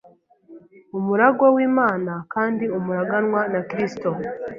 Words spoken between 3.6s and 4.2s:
Kristo.